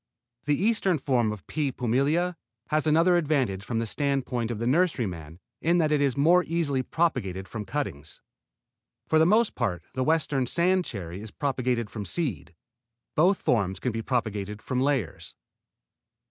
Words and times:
The 0.45 0.59
eastern 0.59 0.97
form, 0.97 1.37
P. 1.45 1.71
pumila, 1.71 2.35
has 2.69 2.87
another 2.87 3.17
advantage 3.17 3.63
from 3.63 3.77
the 3.77 3.85
standpoint 3.85 4.49
of 4.49 4.57
the 4.57 4.65
nurseryman 4.65 5.39
in 5.61 5.77
that 5.77 5.91
it 5.91 6.01
is 6.01 6.17
more 6.17 6.43
easily 6.47 6.81
propagated 6.81 7.47
from 7.47 7.65
cuttings. 7.65 8.19
For 9.05 9.19
the 9.19 9.27
most 9.27 9.53
part 9.53 9.83
the 9.93 10.03
western 10.03 10.47
sand 10.47 10.85
cherry 10.85 11.21
is 11.21 11.29
propagated 11.29 11.91
from 11.91 12.05
seed. 12.05 12.55
Both 13.13 13.43
forms 13.43 13.79
can 13.79 13.91
be 13.91 14.01
propagated 14.01 14.59
from 14.59 14.81
layers. 14.81 15.35